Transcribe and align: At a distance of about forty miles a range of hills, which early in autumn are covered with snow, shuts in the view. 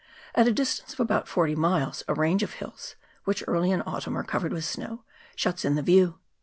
At 0.33 0.47
a 0.47 0.51
distance 0.51 0.93
of 0.93 0.99
about 0.99 1.27
forty 1.27 1.53
miles 1.53 2.03
a 2.07 2.15
range 2.15 2.41
of 2.41 2.53
hills, 2.53 2.95
which 3.25 3.43
early 3.47 3.69
in 3.69 3.83
autumn 3.83 4.17
are 4.17 4.23
covered 4.23 4.51
with 4.51 4.65
snow, 4.65 5.03
shuts 5.35 5.63
in 5.63 5.75
the 5.75 5.83
view. 5.83 6.17